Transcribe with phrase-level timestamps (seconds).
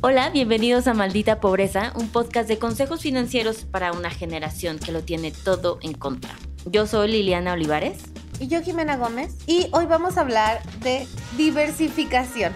[0.00, 5.02] Hola, bienvenidos a Maldita Pobreza, un podcast de consejos financieros para una generación que lo
[5.02, 6.30] tiene todo en contra.
[6.66, 7.98] Yo soy Liliana Olivares.
[8.38, 9.34] Y yo Jimena Gómez.
[9.48, 11.04] Y hoy vamos a hablar de
[11.36, 12.52] diversificación.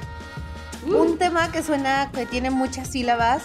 [0.86, 0.95] Uh.
[0.95, 3.43] Un tema que suena que tiene muchas sílabas,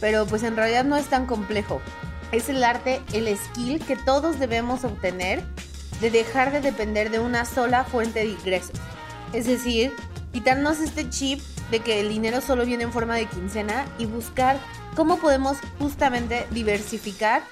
[0.00, 1.82] pero pues en realidad no es tan complejo.
[2.32, 5.44] Es el arte, el skill que todos debemos obtener
[6.00, 8.80] de dejar de depender de una sola fuente de ingresos.
[9.34, 9.92] Es decir,
[10.34, 14.58] quitarnos este chip de que el dinero solo viene en forma de quincena y buscar
[14.96, 17.44] cómo podemos justamente diversificar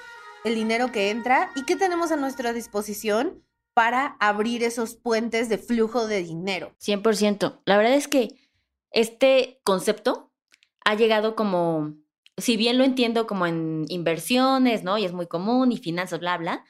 [0.43, 3.41] el dinero que entra y qué tenemos a nuestra disposición
[3.73, 6.75] para abrir esos puentes de flujo de dinero.
[6.81, 7.61] 100%.
[7.63, 8.35] La verdad es que
[8.91, 10.33] este concepto
[10.83, 11.93] ha llegado como,
[12.37, 14.97] si bien lo entiendo como en inversiones, ¿no?
[14.97, 16.65] Y es muy común y finanzas, bla, bla,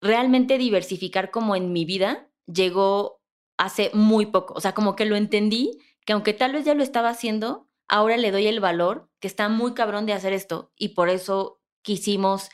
[0.00, 3.20] realmente diversificar como en mi vida llegó
[3.56, 4.54] hace muy poco.
[4.54, 8.16] O sea, como que lo entendí, que aunque tal vez ya lo estaba haciendo, ahora
[8.16, 10.72] le doy el valor, que está muy cabrón de hacer esto.
[10.76, 12.48] Y por eso quisimos,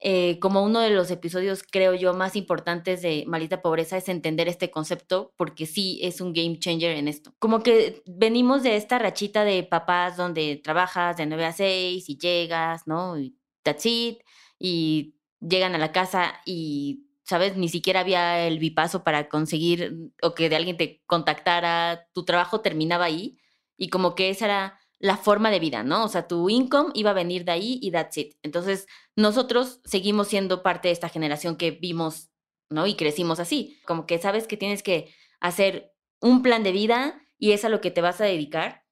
[0.00, 4.48] eh, como uno de los episodios, creo yo, más importantes de Maldita Pobreza, es entender
[4.48, 7.34] este concepto, porque sí es un game changer en esto.
[7.38, 12.18] Como que venimos de esta rachita de papás donde trabajas de 9 a 6 y
[12.18, 13.18] llegas, ¿no?
[13.18, 14.18] Y that's it.
[14.58, 17.56] Y llegan a la casa y ¿sabes?
[17.56, 22.62] Ni siquiera había el bipaso para conseguir o que de alguien te contactara, tu trabajo
[22.62, 23.38] terminaba ahí
[23.76, 26.04] y como que esa era la forma de vida, ¿no?
[26.04, 28.36] O sea, tu income iba a venir de ahí y that's it.
[28.42, 32.30] Entonces, nosotros seguimos siendo parte de esta generación que vimos,
[32.70, 32.86] ¿no?
[32.86, 37.52] Y crecimos así, como que sabes que tienes que hacer un plan de vida y
[37.52, 38.84] es a lo que te vas a dedicar,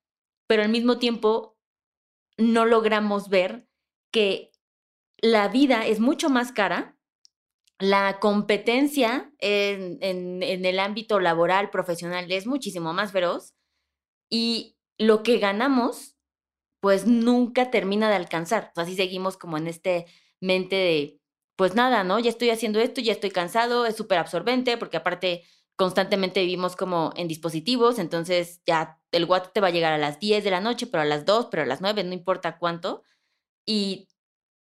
[0.47, 1.57] pero al mismo tiempo
[2.37, 3.67] no logramos ver
[4.13, 4.53] que
[5.17, 6.96] la vida es mucho más cara
[7.79, 13.55] la competencia en, en, el ámbito laboral, profesional, es muchísimo más feroz
[14.31, 16.17] y lo que ganamos,
[16.81, 18.73] pues nunca termina de alcanzar.
[18.77, 20.07] Así seguimos como en este
[20.41, 21.21] mente de,
[21.57, 22.19] pues nada, ¿no?
[22.19, 25.45] Ya estoy haciendo esto, ya estoy cansado, es súper absorbente, porque aparte
[25.77, 30.19] constantemente vivimos como en dispositivos, entonces ya el WhatsApp te va a llegar a las
[30.19, 33.03] 10 de la noche, pero a las 2, pero a las 9, no importa cuánto.
[33.67, 34.09] Y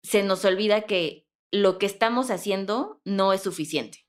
[0.03, 4.06] se nos olvida que lo que estamos haciendo no es suficiente.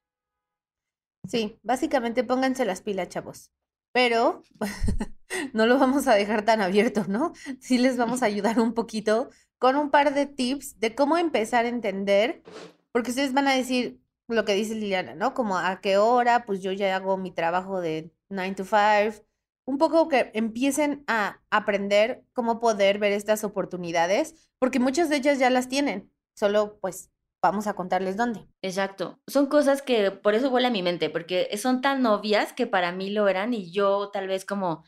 [1.29, 3.53] Sí, básicamente pónganse las pilas, chavos.
[3.93, 4.43] Pero
[5.53, 7.33] no lo vamos a dejar tan abierto, ¿no?
[7.61, 11.67] Sí les vamos a ayudar un poquito con un par de tips de cómo empezar
[11.67, 12.43] a entender,
[12.91, 15.35] porque ustedes van a decir lo que dice Liliana, ¿no?
[15.35, 19.25] Como a qué hora, pues yo ya hago mi trabajo de 9 to 5.
[19.65, 25.39] Un poco que empiecen a aprender cómo poder ver estas oportunidades, porque muchas de ellas
[25.39, 27.11] ya las tienen, solo pues
[27.43, 28.47] vamos a contarles dónde.
[28.63, 29.21] Exacto.
[29.27, 33.11] Son cosas que por eso vuela mi mente, porque son tan obvias que para mí
[33.11, 34.85] lo eran y yo tal vez como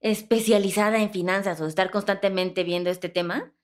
[0.00, 3.54] especializada en finanzas o estar constantemente viendo este tema,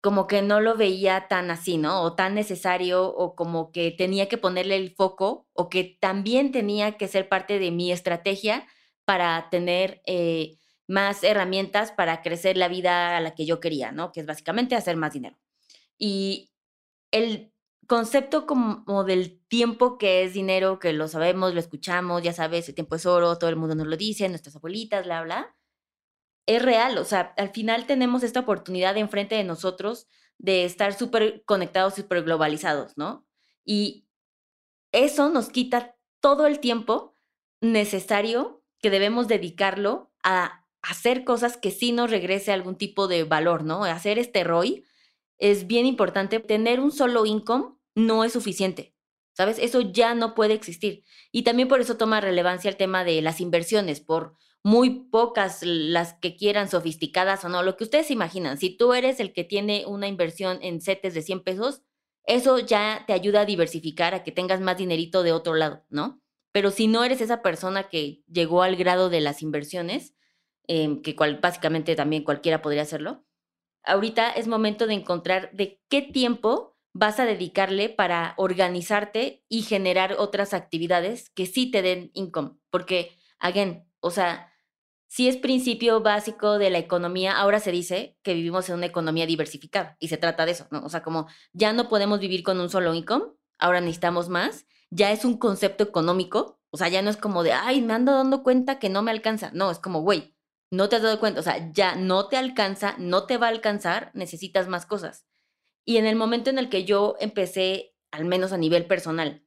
[0.00, 2.02] como que no lo veía tan así, ¿no?
[2.02, 6.96] O tan necesario o como que tenía que ponerle el foco o que también tenía
[6.96, 8.66] que ser parte de mi estrategia
[9.04, 10.56] para tener eh,
[10.88, 14.10] más herramientas para crecer la vida a la que yo quería, ¿no?
[14.12, 15.38] Que es básicamente hacer más dinero.
[15.98, 16.51] Y
[17.12, 17.52] el
[17.86, 22.74] concepto como del tiempo que es dinero, que lo sabemos, lo escuchamos, ya sabes, el
[22.74, 25.56] tiempo es oro, todo el mundo nos lo dice, nuestras abuelitas, bla, bla,
[26.46, 26.98] es real.
[26.98, 30.08] O sea, al final tenemos esta oportunidad enfrente de nosotros
[30.38, 33.26] de estar súper conectados, súper globalizados, ¿no?
[33.64, 34.08] Y
[34.92, 37.16] eso nos quita todo el tiempo
[37.60, 43.64] necesario que debemos dedicarlo a hacer cosas que sí nos regrese algún tipo de valor,
[43.64, 43.84] ¿no?
[43.84, 44.84] Hacer este ROI
[45.42, 46.38] es bien importante.
[46.38, 48.94] Tener un solo income no es suficiente.
[49.34, 49.58] ¿Sabes?
[49.58, 51.04] Eso ya no puede existir.
[51.32, 56.12] Y también por eso toma relevancia el tema de las inversiones, por muy pocas las
[56.14, 58.58] que quieran sofisticadas o no, lo que ustedes imaginan.
[58.58, 61.82] Si tú eres el que tiene una inversión en setes de 100 pesos,
[62.24, 66.20] eso ya te ayuda a diversificar, a que tengas más dinerito de otro lado, ¿no?
[66.52, 70.14] Pero si no eres esa persona que llegó al grado de las inversiones,
[70.68, 73.24] eh, que cual, básicamente también cualquiera podría hacerlo,
[73.84, 80.16] ahorita es momento de encontrar de qué tiempo vas a dedicarle para organizarte y generar
[80.18, 82.52] otras actividades que sí te den income.
[82.70, 84.52] Porque, again, o sea,
[85.08, 89.26] si es principio básico de la economía, ahora se dice que vivimos en una economía
[89.26, 90.82] diversificada y se trata de eso, ¿no?
[90.84, 93.24] O sea, como ya no podemos vivir con un solo income,
[93.58, 97.52] ahora necesitamos más, ya es un concepto económico, o sea, ya no es como de,
[97.52, 100.31] ay, me ando dando cuenta que no me alcanza, no, es como, güey,
[100.72, 103.50] no te has dado cuenta, o sea, ya no te alcanza, no te va a
[103.50, 105.26] alcanzar, necesitas más cosas.
[105.84, 109.44] Y en el momento en el que yo empecé, al menos a nivel personal,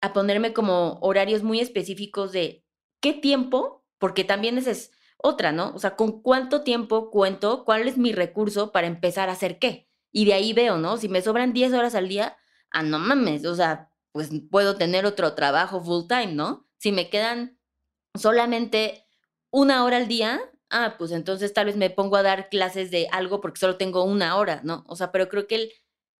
[0.00, 2.66] a ponerme como horarios muy específicos de
[3.00, 5.72] qué tiempo, porque también ese es otra, ¿no?
[5.76, 7.64] O sea, ¿con cuánto tiempo cuento?
[7.64, 9.88] ¿Cuál es mi recurso para empezar a hacer qué?
[10.10, 10.96] Y de ahí veo, ¿no?
[10.96, 12.36] Si me sobran 10 horas al día,
[12.72, 16.66] ah, no mames, o sea, pues puedo tener otro trabajo full time, ¿no?
[16.78, 17.60] Si me quedan
[18.16, 19.06] solamente
[19.52, 20.40] una hora al día,
[20.74, 24.02] ah, pues entonces tal vez me pongo a dar clases de algo porque solo tengo
[24.02, 24.84] una hora, ¿no?
[24.88, 25.72] O sea, pero creo que el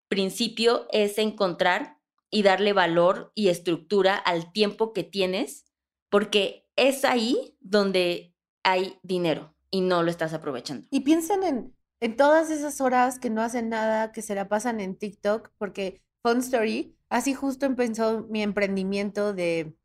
[0.07, 1.97] principio es encontrar
[2.31, 5.65] y darle valor y estructura al tiempo que tienes,
[6.09, 10.87] porque es ahí donde hay dinero y no lo estás aprovechando.
[10.89, 14.79] Y piensen en, en todas esas horas que no hacen nada, que se la pasan
[14.79, 19.75] en TikTok, porque Fun Story, así justo empezó mi emprendimiento de,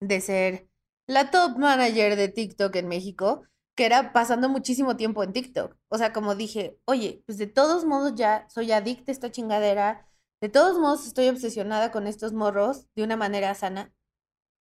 [0.00, 0.68] de ser
[1.08, 3.42] la top manager de TikTok en México,
[3.76, 5.76] que era pasando muchísimo tiempo en TikTok.
[5.88, 10.08] O sea, como dije, oye, pues de todos modos ya soy adicta a esta chingadera,
[10.40, 13.94] de todos modos estoy obsesionada con estos morros de una manera sana.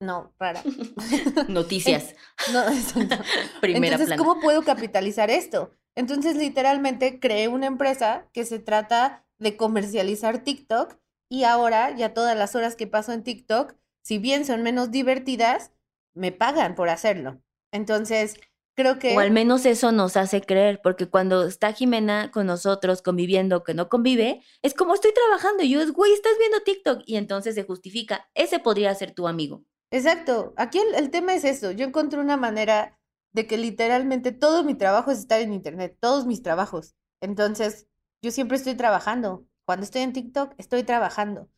[0.01, 0.61] No, rara.
[1.47, 2.13] Noticias.
[2.53, 2.63] no,
[3.61, 5.71] Primera Entonces, ¿cómo puedo capitalizar esto?
[5.95, 10.97] Entonces, literalmente creé una empresa que se trata de comercializar TikTok
[11.29, 15.71] y ahora ya todas las horas que paso en TikTok, si bien son menos divertidas,
[16.13, 17.41] me pagan por hacerlo.
[17.71, 18.37] Entonces,
[18.75, 19.15] creo que...
[19.15, 23.73] O al menos eso nos hace creer, porque cuando está Jimena con nosotros conviviendo, que
[23.73, 27.55] no convive, es como estoy trabajando y yo es, güey, estás viendo TikTok y entonces
[27.55, 29.63] se justifica, ese podría ser tu amigo.
[29.91, 32.99] Exacto, aquí el, tema es eso, yo encontré una manera
[33.33, 36.95] de que literalmente todo mi trabajo es estar en Internet, todos mis trabajos.
[37.21, 37.87] Entonces,
[38.21, 39.45] yo siempre estoy trabajando.
[39.65, 41.49] Cuando estoy en TikTok, estoy trabajando.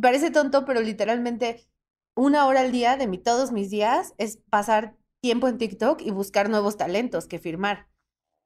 [0.00, 1.66] Parece tonto, pero literalmente
[2.14, 4.96] una hora al día de mi, todos mis días es pasar
[5.26, 7.88] tiempo en TikTok y buscar nuevos talentos que firmar.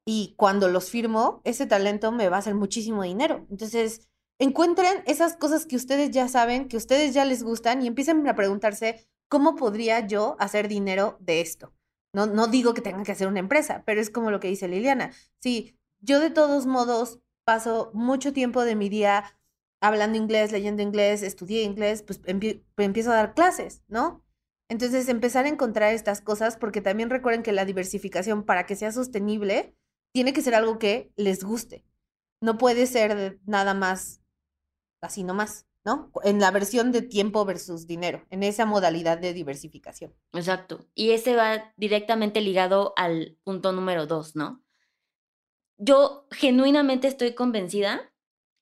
[0.03, 3.45] Y cuando los firmo, ese talento me va a hacer muchísimo dinero.
[3.51, 8.27] Entonces, encuentren esas cosas que ustedes ya saben, que ustedes ya les gustan y empiecen
[8.27, 11.71] a preguntarse, ¿cómo podría yo hacer dinero de esto?
[12.13, 14.67] No, no digo que tengan que hacer una empresa, pero es como lo que dice
[14.67, 15.11] Liliana.
[15.39, 19.37] Si yo de todos modos paso mucho tiempo de mi día
[19.81, 24.23] hablando inglés, leyendo inglés, estudié inglés, pues empiezo a dar clases, ¿no?
[24.71, 28.93] Entonces, empezar a encontrar estas cosas, porque también recuerden que la diversificación, para que sea
[28.93, 29.75] sostenible,
[30.13, 31.83] tiene que ser algo que les guste.
[32.41, 34.21] No puede ser nada más
[35.01, 36.09] así nomás, ¿no?
[36.23, 40.15] En la versión de tiempo versus dinero, en esa modalidad de diversificación.
[40.31, 40.87] Exacto.
[40.95, 44.63] Y ese va directamente ligado al punto número dos, ¿no?
[45.77, 48.13] Yo genuinamente estoy convencida,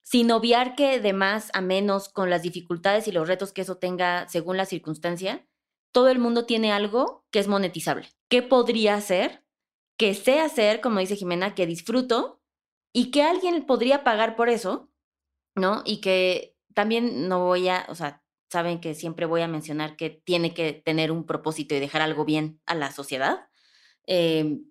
[0.02, 3.78] sin obviar que de más a menos con las dificultades y los retos que eso
[3.78, 5.46] tenga según la circunstancia,
[5.92, 8.10] todo el mundo tiene algo que es monetizable.
[8.30, 9.44] ¿Qué podría ser?
[9.98, 12.42] Que sé hacer, como dice Jimena, que disfruto
[12.94, 14.90] y que alguien podría pagar por eso,
[15.56, 15.84] ¿no?
[15.86, 20.10] Y que también no voy a, o sea, saben que siempre voy a mencionar que
[20.10, 23.48] tiene que tener un propósito y dejar algo bien a la sociedad.
[24.06, 24.66] Em,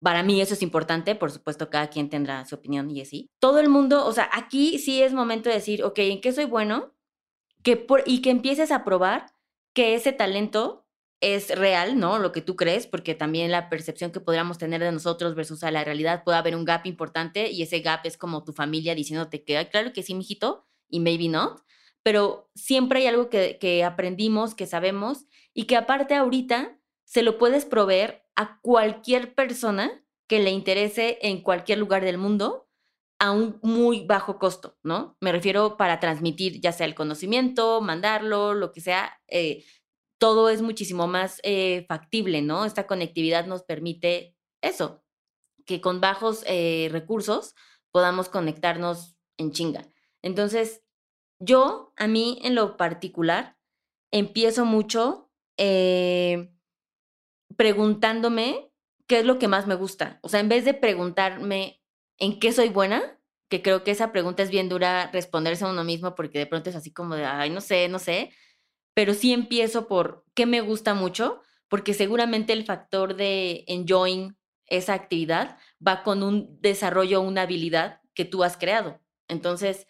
[0.00, 3.30] para mí eso es importante, por supuesto, cada quien tendrá su opinión y así.
[3.40, 6.44] Todo el mundo, o sea, aquí sí es momento de decir, ok, ¿en qué soy
[6.44, 6.94] bueno?
[7.62, 9.33] Que por, y que empieces a probar
[9.74, 10.86] que ese talento
[11.20, 12.18] es real, ¿no?
[12.18, 15.70] Lo que tú crees, porque también la percepción que podríamos tener de nosotros versus a
[15.70, 19.42] la realidad puede haber un gap importante y ese gap es como tu familia diciéndote
[19.44, 21.62] que, claro que sí, mijito, y maybe not,
[22.02, 25.24] pero siempre hay algo que, que aprendimos, que sabemos
[25.54, 31.42] y que aparte ahorita se lo puedes proveer a cualquier persona que le interese en
[31.42, 32.63] cualquier lugar del mundo
[33.24, 35.16] a un muy bajo costo, ¿no?
[35.18, 39.64] Me refiero para transmitir ya sea el conocimiento, mandarlo, lo que sea, eh,
[40.18, 42.66] todo es muchísimo más eh, factible, ¿no?
[42.66, 45.02] Esta conectividad nos permite eso,
[45.64, 47.54] que con bajos eh, recursos
[47.90, 49.90] podamos conectarnos en chinga.
[50.20, 50.82] Entonces,
[51.38, 53.56] yo, a mí en lo particular,
[54.12, 55.30] empiezo mucho
[57.56, 58.70] preguntándome
[59.06, 60.18] qué es lo que más me gusta.
[60.22, 61.83] O sea, en vez de preguntarme
[62.24, 63.18] en qué soy buena,
[63.50, 66.70] que creo que esa pregunta es bien dura responderse a uno mismo porque de pronto
[66.70, 68.32] es así como de, ay, no sé, no sé,
[68.94, 74.94] pero sí empiezo por qué me gusta mucho, porque seguramente el factor de enjoying esa
[74.94, 79.00] actividad va con un desarrollo, una habilidad que tú has creado.
[79.28, 79.86] Entonces,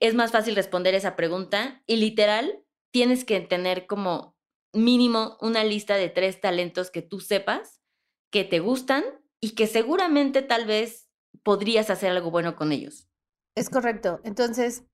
[0.00, 4.34] es más fácil responder esa pregunta y literal tienes que tener como
[4.72, 7.82] mínimo una lista de tres talentos que tú sepas
[8.30, 9.04] que te gustan
[9.40, 11.03] y que seguramente tal vez
[11.42, 13.08] podrías hacer algo bueno con ellos.
[13.54, 14.20] Es correcto.
[14.24, 14.84] Entonces,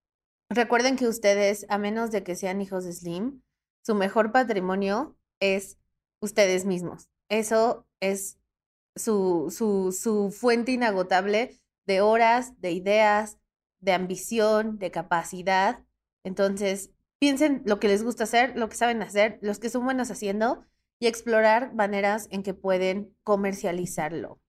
[0.48, 3.42] recuerden que ustedes, a menos de que sean hijos de Slim,
[3.82, 5.78] su mejor patrimonio es
[6.20, 7.08] ustedes mismos.
[7.28, 8.38] Eso es
[8.96, 13.38] su, su, su fuente inagotable de horas, de ideas,
[13.80, 15.84] de ambición, de capacidad.
[16.24, 20.10] Entonces, piensen lo que les gusta hacer, lo que saben hacer, los que son buenos
[20.10, 20.64] haciendo
[20.98, 24.40] y explorar maneras en que pueden comercializarlo.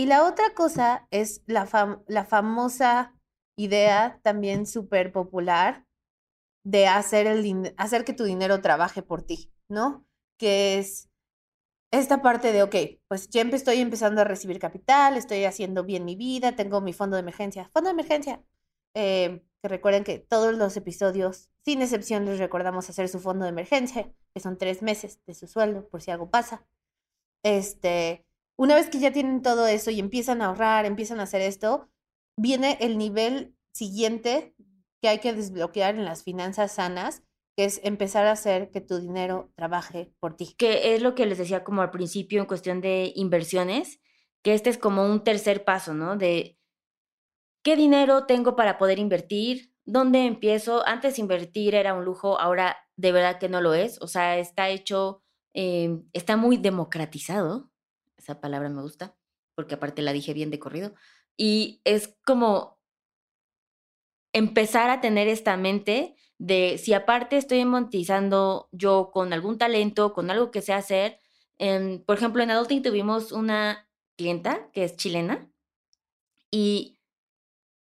[0.00, 1.68] Y la otra cosa es la,
[2.08, 3.14] la famosa
[3.54, 5.84] idea también súper popular
[6.64, 10.06] de hacer, el hacer que tu dinero trabaje por ti, ¿no?
[10.38, 11.10] Que es
[11.90, 12.76] esta parte de, ok,
[13.08, 17.16] pues ya estoy empezando a recibir capital, estoy haciendo bien mi vida, tengo mi fondo
[17.16, 17.68] de emergencia.
[17.74, 18.42] Fondo de emergencia.
[18.94, 23.50] Eh, que recuerden que todos los episodios, sin excepción, les recordamos hacer su fondo de
[23.50, 26.66] emergencia, que son tres meses de su sueldo, por si algo pasa.
[27.42, 28.24] Este,
[28.60, 31.88] una vez que ya tienen todo eso y empiezan a ahorrar, empiezan a hacer esto,
[32.36, 34.54] viene el nivel siguiente
[35.00, 37.22] que hay que desbloquear en las finanzas sanas,
[37.56, 40.54] que es empezar a hacer que tu dinero trabaje por ti.
[40.58, 43.98] Que es lo que les decía como al principio en cuestión de inversiones,
[44.44, 46.18] que este es como un tercer paso, ¿no?
[46.18, 46.58] De
[47.64, 50.86] qué dinero tengo para poder invertir, dónde empiezo.
[50.86, 53.98] Antes invertir era un lujo, ahora de verdad que no lo es.
[54.02, 55.22] O sea, está hecho,
[55.54, 57.69] em, está muy democratizado.
[58.38, 59.16] Palabra me gusta,
[59.54, 60.94] porque aparte la dije bien de corrido.
[61.36, 62.78] Y es como
[64.32, 70.30] empezar a tener esta mente de si aparte estoy monetizando yo con algún talento, con
[70.30, 71.18] algo que sé hacer.
[71.58, 75.50] Em, por ejemplo, en Adulting tuvimos una clienta que es chilena
[76.50, 76.98] y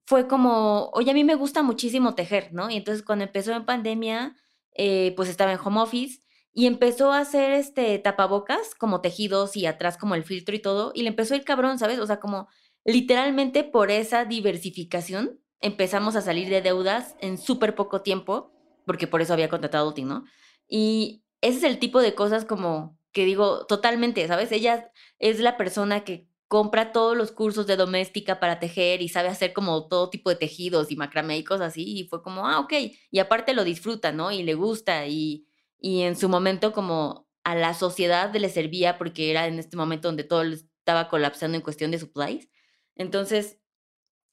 [0.07, 2.69] fue como, oye, a mí me gusta muchísimo tejer, ¿no?
[2.69, 4.35] Y entonces cuando empezó en pandemia,
[4.73, 6.19] eh, pues estaba en home office
[6.53, 10.91] y empezó a hacer este tapabocas como tejidos y atrás como el filtro y todo,
[10.95, 11.99] y le empezó el cabrón, ¿sabes?
[11.99, 12.47] O sea, como
[12.85, 18.51] literalmente por esa diversificación empezamos a salir de deudas en súper poco tiempo,
[18.85, 20.23] porque por eso había contratado a ¿no?
[20.67, 24.51] Y ese es el tipo de cosas como que digo totalmente, ¿sabes?
[24.51, 29.29] Ella es la persona que compra todos los cursos de doméstica para tejer y sabe
[29.29, 32.59] hacer como todo tipo de tejidos y macramé y cosas así, y fue como, ah,
[32.59, 32.73] ok,
[33.11, 34.31] y aparte lo disfruta, ¿no?
[34.31, 35.45] Y le gusta, y,
[35.79, 40.07] y en su momento como a la sociedad le servía porque era en este momento
[40.07, 42.49] donde todo estaba colapsando en cuestión de supplies.
[42.95, 43.59] Entonces,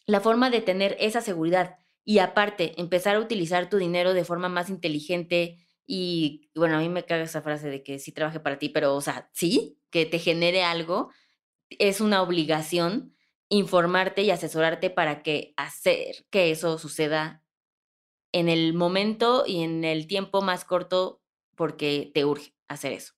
[0.07, 4.49] la forma de tener esa seguridad y aparte empezar a utilizar tu dinero de forma
[4.49, 8.59] más inteligente y bueno, a mí me caga esa frase de que sí trabaje para
[8.59, 11.11] ti, pero o sea, sí, que te genere algo,
[11.71, 13.17] es una obligación
[13.49, 17.45] informarte y asesorarte para que hacer que eso suceda
[18.33, 21.23] en el momento y en el tiempo más corto
[21.57, 23.15] porque te urge hacer eso.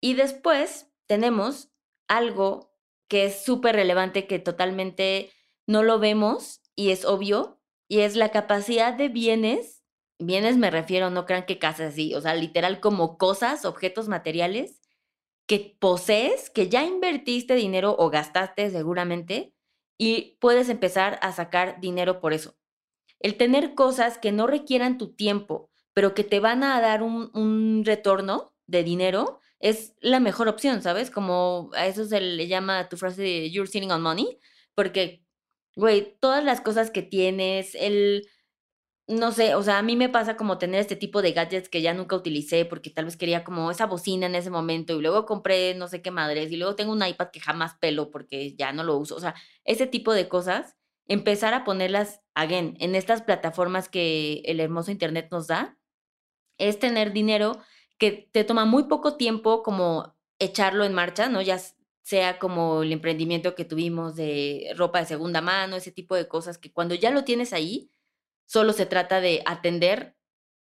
[0.00, 1.70] Y después tenemos
[2.08, 2.72] algo
[3.08, 5.32] que es súper relevante, que totalmente
[5.66, 9.84] no lo vemos y es obvio, y es la capacidad de bienes,
[10.18, 14.80] bienes me refiero, no crean que casas así, o sea, literal como cosas, objetos materiales
[15.46, 19.54] que posees, que ya invertiste dinero o gastaste seguramente,
[19.98, 22.56] y puedes empezar a sacar dinero por eso.
[23.20, 27.82] El tener cosas que no requieran tu tiempo, pero que te van a dar un,
[27.86, 31.10] retorno de dinero, es la mejor opción, ¿sabes?
[31.10, 34.38] Como a eso se le llama tu frase de you're sitting on money,
[34.74, 35.24] porque
[35.74, 38.28] güey, todas las cosas que tienes, el,
[39.08, 41.80] no sé, o sea, a mí me pasa como tener este tipo de gadgets que
[41.80, 45.24] ya nunca utilicé porque tal vez quería como esa bocina en ese momento y luego
[45.24, 48.74] compré no sé qué madres y luego tengo un iPad que jamás pelo porque ya
[48.74, 49.34] no lo uso, o sea,
[49.64, 50.76] ese tipo de cosas,
[51.08, 55.75] empezar a ponerlas, again, en estas plataformas que el hermoso Internet nos da,
[56.58, 57.58] es tener dinero
[57.98, 61.42] que te toma muy poco tiempo como echarlo en marcha, ¿no?
[61.42, 61.60] Ya
[62.02, 66.58] sea como el emprendimiento que tuvimos de ropa de segunda mano, ese tipo de cosas
[66.58, 67.90] que cuando ya lo tienes ahí,
[68.46, 70.16] solo se trata de atender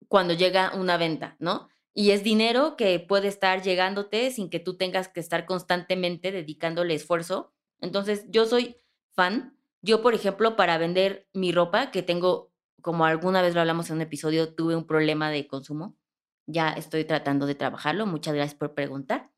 [0.07, 1.69] cuando llega una venta, ¿no?
[1.93, 6.93] Y es dinero que puede estar llegándote sin que tú tengas que estar constantemente dedicándole
[6.93, 7.53] esfuerzo.
[7.81, 8.77] Entonces, yo soy
[9.11, 9.57] fan.
[9.81, 12.48] Yo, por ejemplo, para vender mi ropa, que tengo,
[12.81, 15.97] como alguna vez lo hablamos en un episodio, tuve un problema de consumo.
[16.45, 18.05] Ya estoy tratando de trabajarlo.
[18.05, 19.31] Muchas gracias por preguntar.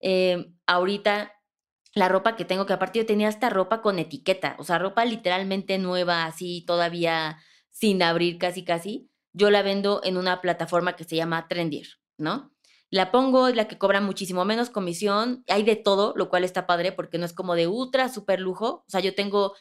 [0.00, 1.32] Eh, ahorita
[1.94, 5.04] la ropa que tengo, que aparte yo tenía esta ropa con etiqueta, o sea, ropa
[5.04, 7.38] literalmente nueva, así todavía
[7.70, 11.86] sin abrir casi casi, yo la vendo en una plataforma que se llama Trendier,
[12.18, 12.52] ¿no?
[12.90, 16.66] La pongo, es la que cobra muchísimo menos comisión, hay de todo, lo cual está
[16.66, 19.54] padre porque no es como de ultra, super lujo, o sea, yo tengo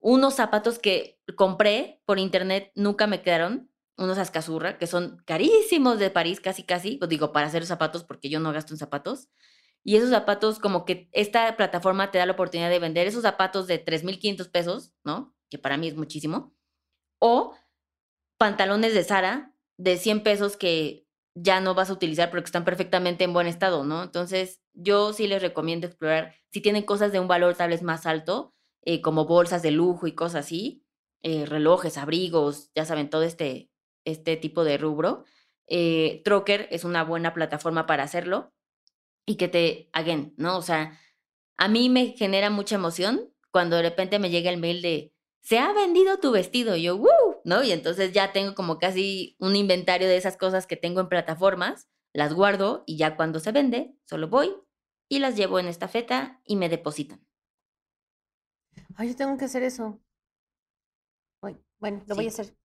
[0.00, 6.10] unos zapatos que compré por internet, nunca me quedaron, unos ascazurra, que son carísimos de
[6.10, 9.28] París, casi casi, pues digo, para hacer zapatos porque yo no gasto en zapatos,
[9.86, 13.68] y esos zapatos, como que esta plataforma te da la oportunidad de vender esos zapatos
[13.68, 15.32] de 3.500 pesos, ¿no?
[15.48, 16.56] Que para mí es muchísimo.
[17.20, 17.54] O
[18.36, 23.22] pantalones de Sara de 100 pesos que ya no vas a utilizar porque están perfectamente
[23.22, 24.02] en buen estado, ¿no?
[24.02, 28.06] Entonces, yo sí les recomiendo explorar, si tienen cosas de un valor tal vez más
[28.06, 28.55] alto,
[28.86, 30.84] eh, como bolsas de lujo y cosas así,
[31.22, 33.70] eh, relojes, abrigos, ya saben, todo este,
[34.06, 35.24] este tipo de rubro,
[35.68, 38.52] Eh, Trocker es una buena plataforma para hacerlo
[39.26, 40.56] y que te, again, ¿no?
[40.58, 40.98] O sea,
[41.58, 45.12] a mí me genera mucha emoción cuando de repente me llega el mail de,
[45.42, 47.40] se ha vendido tu vestido, y yo, ¡Woo!
[47.44, 47.64] ¿no?
[47.64, 51.88] Y entonces ya tengo como casi un inventario de esas cosas que tengo en plataformas,
[52.14, 54.54] las guardo y ya cuando se vende, solo voy
[55.08, 57.25] y las llevo en esta feta y me depositan.
[58.96, 60.00] Ay, yo tengo que hacer eso.
[61.78, 62.56] Bueno, lo voy a hacer.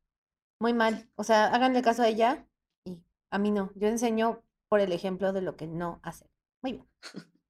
[0.59, 1.09] Muy mal.
[1.15, 2.47] O sea, háganle caso a ella
[2.85, 3.71] y a mí no.
[3.75, 6.29] Yo enseño por el ejemplo de lo que no hacer.
[6.61, 6.87] Muy bien.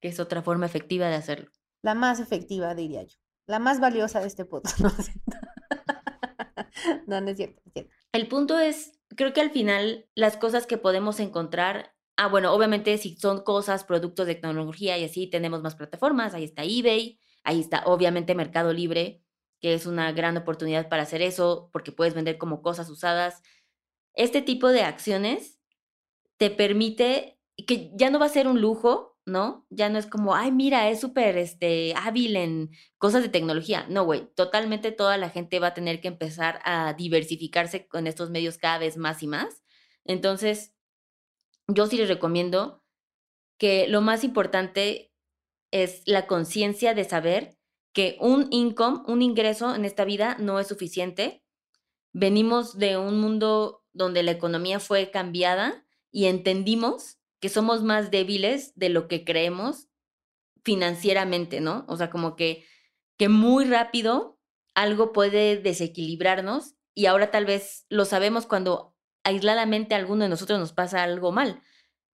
[0.00, 1.50] que es otra forma efectiva de hacerlo.
[1.82, 3.16] La más efectiva, diría yo.
[3.46, 4.80] La más valiosa de este podcast.
[7.06, 7.94] No, no, es cierto, es cierto.
[8.12, 12.96] El punto es, creo que al final las cosas que podemos encontrar, ah, bueno, obviamente
[12.98, 17.60] si son cosas, productos de tecnología y así, tenemos más plataformas, ahí está eBay, ahí
[17.60, 19.22] está obviamente Mercado Libre,
[19.60, 23.42] que es una gran oportunidad para hacer eso, porque puedes vender como cosas usadas.
[24.14, 25.60] Este tipo de acciones
[26.36, 29.66] te permite que ya no va a ser un lujo, ¿no?
[29.70, 33.86] Ya no es como, ay, mira, es súper este, hábil en cosas de tecnología.
[33.88, 38.30] No, güey, totalmente toda la gente va a tener que empezar a diversificarse con estos
[38.30, 39.62] medios cada vez más y más.
[40.04, 40.74] Entonces,
[41.68, 42.82] yo sí les recomiendo
[43.58, 45.11] que lo más importante
[45.72, 47.58] es la conciencia de saber
[47.92, 51.42] que un income, un ingreso en esta vida no es suficiente.
[52.12, 58.72] Venimos de un mundo donde la economía fue cambiada y entendimos que somos más débiles
[58.76, 59.88] de lo que creemos
[60.62, 61.84] financieramente, ¿no?
[61.88, 62.64] O sea, como que,
[63.18, 64.38] que muy rápido
[64.74, 70.72] algo puede desequilibrarnos y ahora tal vez lo sabemos cuando aisladamente alguno de nosotros nos
[70.72, 71.62] pasa algo mal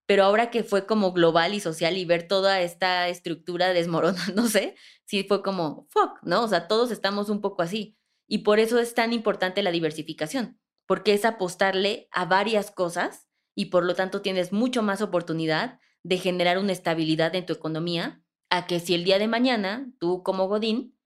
[0.09, 4.75] pero ahora que fue como global y social y ver toda esta estructura desmoronándose,
[5.05, 6.45] sí fue como, fuck, ¿no?
[6.45, 7.99] O sea, todos estamos un poco así.
[8.27, 13.67] Y por eso es tan importante la diversificación, porque es apostarle a varias cosas y
[13.67, 18.67] por lo tanto tienes mucho más oportunidad de generar una estabilidad en tu economía a
[18.67, 20.97] que si el día de mañana tú como Godín,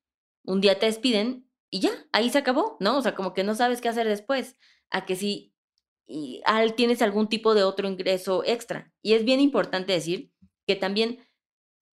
[0.45, 2.99] un día te despiden y ya, ahí se acabó, ¿no?
[2.99, 4.57] O sea, como que no sabes qué hacer después,
[4.91, 5.52] a que si
[6.07, 8.93] y al, tienes algún tipo de otro ingreso extra.
[9.03, 10.31] Y es bien importante decir
[10.67, 11.21] que también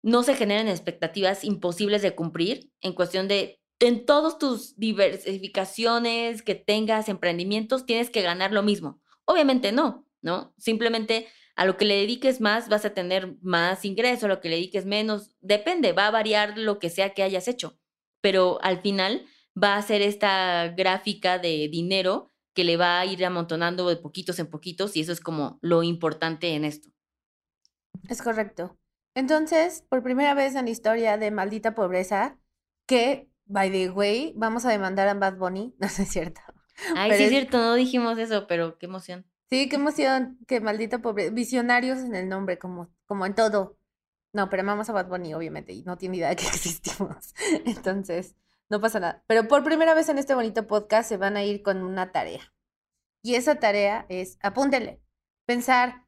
[0.02, 6.56] no se generan expectativas imposibles de cumplir en cuestión de en todas tus diversificaciones que
[6.56, 9.02] tengas, emprendimientos, tienes que ganar lo mismo.
[9.26, 10.54] Obviamente no, ¿no?
[10.58, 14.50] Simplemente a lo que le dediques más vas a tener más ingreso, a lo que
[14.50, 17.78] le dediques menos, depende, va a variar lo que sea que hayas hecho,
[18.22, 19.26] pero al final
[19.62, 24.38] va a ser esta gráfica de dinero que le va a ir amontonando de poquitos
[24.38, 26.90] en poquitos y eso es como lo importante en esto.
[28.10, 28.78] Es correcto.
[29.16, 32.38] Entonces, por primera vez en la historia de Maldita Pobreza,
[32.86, 36.42] que, by the way, vamos a demandar a Bad Bunny, no sé es cierto.
[36.98, 39.26] Ay, sí es cierto, no dijimos eso, pero qué emoción.
[39.50, 43.78] Sí, qué emoción, que Maldita Pobreza, visionarios en el nombre, como, como en todo.
[44.34, 47.34] No, pero amamos a Bad Bunny, obviamente, y no tiene idea de que existimos.
[47.66, 48.36] Entonces,
[48.70, 49.24] no pasa nada.
[49.28, 52.54] Pero por primera vez en este bonito podcast se van a ir con una tarea.
[53.22, 55.02] Y esa tarea es, apúntele,
[55.46, 56.06] pensar,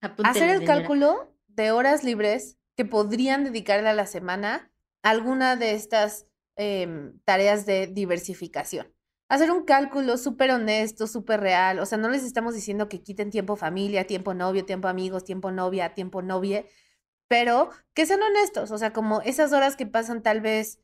[0.24, 4.70] hacer el cálculo de horas libres que podrían dedicarle a la semana
[5.02, 8.94] a alguna de estas em, tareas de diversificación.
[9.28, 11.78] Hacer un cálculo súper honesto, súper real.
[11.78, 15.50] O sea, no les estamos diciendo que quiten tiempo familia, tiempo novio, tiempo amigos, tiempo
[15.50, 16.66] novia, tiempo novie,
[17.28, 18.70] pero que sean honestos.
[18.70, 20.80] O sea, como esas horas que pasan tal vez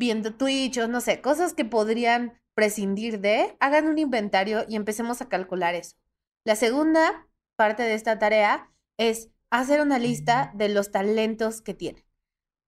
[0.00, 5.20] viendo Twitch o no sé, cosas que podrían prescindir de, hagan un inventario y empecemos
[5.20, 5.96] a calcular eso.
[6.44, 12.02] La segunda parte de esta tarea es hacer una lista de los talentos que tienen.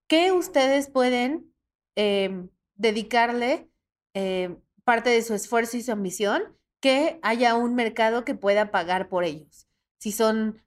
[0.07, 1.51] ¿Qué ustedes pueden
[1.95, 3.67] em, dedicarle
[4.13, 6.55] em, parte de su esfuerzo y su ambición?
[6.81, 9.67] Que haya un mercado que pueda pagar por ellos.
[9.99, 10.63] Si son,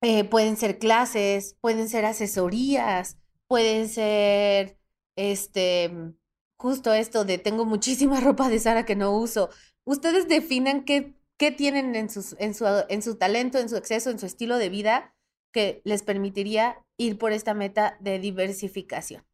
[0.00, 4.81] eh, pueden ser clases, pueden ser asesorías, pueden ser
[5.16, 6.14] este, mm,
[6.56, 9.50] justo esto de tengo muchísima ropa de Sara que no uso.
[9.84, 14.10] Ustedes definan qué, qué tienen en, sus, en, su, en su talento, en su exceso,
[14.10, 15.14] en su estilo de vida
[15.52, 19.24] que les permitiría ir por esta meta de diversificación.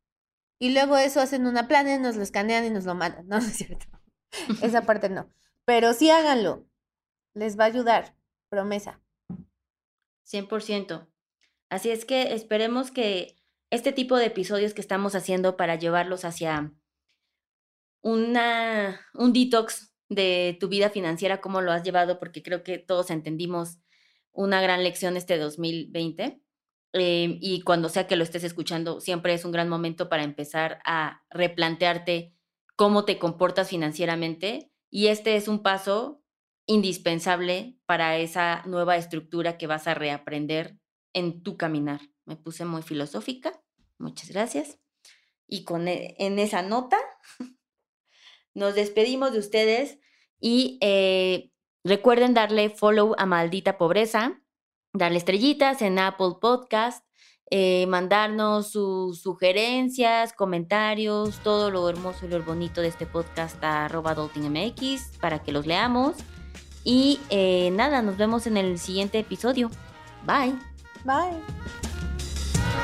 [0.59, 3.29] Y luego eso hacen una plana, nos lo escanean y nos lo mandan.
[3.29, 3.87] No, no es cierto.
[4.63, 5.31] Esa parte no.
[5.65, 6.67] Pero sí háganlo.
[7.35, 8.17] Les va a ayudar.
[8.49, 9.01] Promesa.
[10.27, 11.07] 100%.
[11.71, 13.38] Así es que esperemos que
[13.71, 16.73] este tipo de episodios que estamos haciendo para llevarlos hacia
[18.03, 23.11] una, un detox de tu vida financiera, cómo lo has llevado, porque creo que todos
[23.11, 23.79] entendimos
[24.33, 26.41] una gran lección este 2020.
[26.95, 30.81] Eh, y cuando sea que lo estés escuchando, siempre es un gran momento para empezar
[30.85, 32.35] a replantearte
[32.77, 34.71] cómo te comportas financieramente.
[34.91, 36.23] Y este es un paso
[36.67, 40.79] indispensable para esa nueva estructura que vas a reaprender
[41.13, 42.01] en tu caminar.
[42.29, 43.59] Me puse muy filosófica.
[43.97, 44.79] Muchas gracias.
[45.47, 46.99] Y con e, en esa nota
[48.55, 49.99] nos despedimos de ustedes
[50.39, 51.51] y eh,
[51.85, 54.43] recuerden darle follow a Maldita Pobreza,
[54.93, 57.03] darle estrellitas en Apple Podcast,
[57.51, 63.87] eh, mandarnos sus sugerencias, comentarios, todo lo hermoso y lo bonito de este podcast a
[63.87, 64.15] arroba
[65.19, 66.17] para que los leamos.
[66.85, 69.71] Y eh, nada, nos vemos en el siguiente episodio.
[70.27, 70.55] Bye.
[71.07, 71.88] Bye.